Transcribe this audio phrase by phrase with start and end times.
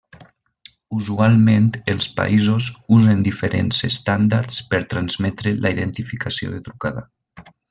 [0.99, 7.07] Usualment els països usen diferents estàndards per transmetre la identificació de trucada.